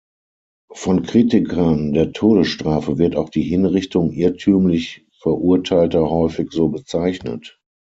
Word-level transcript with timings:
Von 0.73 1.03
Kritikern 1.03 1.93
der 1.93 2.11
Todesstrafe 2.11 2.97
wird 2.97 3.15
auch 3.15 3.29
die 3.29 3.43
Hinrichtung 3.43 4.11
irrtümlich 4.13 5.05
Verurteilter 5.19 6.09
häufig 6.09 6.47
so 6.51 6.69
bezeichnet. 6.69 7.59